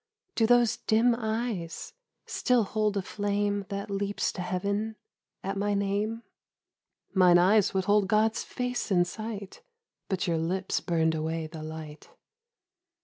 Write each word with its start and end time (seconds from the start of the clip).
'Do 0.35 0.47
those 0.47 0.77
dim 0.77 1.13
eyes 1.15 1.93
still 2.25 2.63
hold 2.63 2.97
a 2.97 3.03
flame 3.03 3.67
That 3.69 3.91
leaps 3.91 4.31
to 4.31 4.41
heaven 4.41 4.95
at 5.43 5.57
my 5.57 5.75
name?'' 5.75 6.23
Mine 7.13 7.37
eyes 7.37 7.75
would 7.75 7.85
hold 7.85 8.07
God's 8.07 8.43
face 8.43 8.89
in 8.89 9.05
sight: 9.05 9.61
But 10.09 10.25
your 10.25 10.39
lips 10.39 10.79
burned 10.79 11.13
away 11.13 11.45
the 11.45 11.61
light.' 11.61 12.09